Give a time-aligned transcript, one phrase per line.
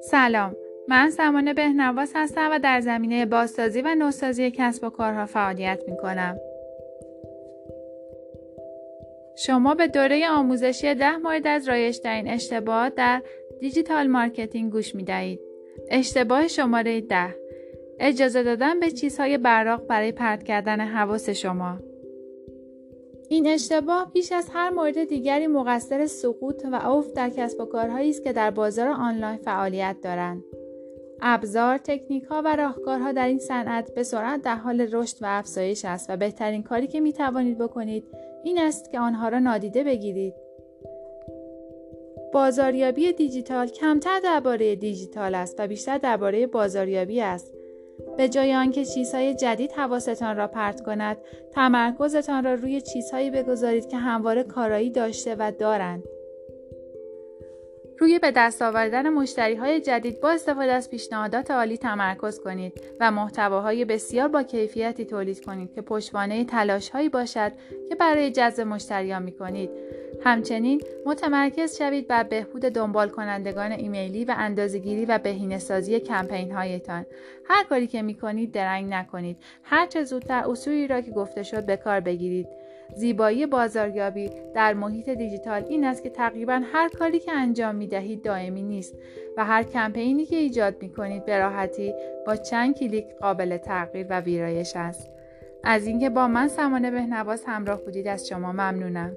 [0.00, 0.56] سلام
[0.88, 5.96] من سمانه بهنواز هستم و در زمینه بازسازی و نوسازی کسب و کارها فعالیت می
[5.96, 6.38] کنم.
[9.36, 13.22] شما به دوره آموزشی ده مورد از رایج‌ترین اشتباهات در
[13.60, 15.40] digital marketing گوش می دهید.
[15.90, 17.34] اشتباه شماره ده
[18.00, 21.78] اجازه دادن به چیزهای براق برای پرت کردن حواس شما
[23.28, 28.10] این اشتباه بیش از هر مورد دیگری مقصر سقوط و افت در کسب و کارهایی
[28.10, 30.44] است که در بازار آنلاین فعالیت دارند
[31.20, 35.84] ابزار، تکنیک ها و راهکارها در این صنعت به سرعت در حال رشد و افزایش
[35.84, 38.04] است و بهترین کاری که می توانید بکنید
[38.44, 40.34] این است که آنها را نادیده بگیرید.
[42.32, 47.52] بازاریابی دیجیتال کمتر درباره دیجیتال است و بیشتر درباره بازاریابی است.
[48.16, 51.16] به جای آنکه چیزهای جدید حواستان را پرت کند،
[51.52, 56.02] تمرکزتان را روی چیزهایی بگذارید که همواره کارایی داشته و دارند.
[57.98, 63.10] روی به دست آوردن مشتری های جدید با استفاده از پیشنهادات عالی تمرکز کنید و
[63.10, 67.52] محتواهای بسیار با کیفیتی تولید کنید که پشتوانه تلاش هایی باشد
[67.88, 69.70] که برای جذب مشتریان می کنید.
[70.24, 77.06] همچنین متمرکز شوید بر بهبود دنبال کنندگان ایمیلی و اندازگیری و بهینه‌سازی کمپین هایتان.
[77.48, 79.36] هر کاری که می کنید درنگ نکنید.
[79.62, 82.46] هر چه زودتر اصولی را که گفته شد به کار بگیرید.
[82.94, 88.22] زیبایی بازاریابی در محیط دیجیتال این است که تقریبا هر کاری که انجام می دهید
[88.22, 88.94] دائمی نیست
[89.36, 91.94] و هر کمپینی که ایجاد می کنید به راحتی
[92.26, 95.10] با چند کلیک قابل تغییر و ویرایش است.
[95.64, 99.16] از اینکه با من سمانه بهنواز همراه بودید از شما ممنونم.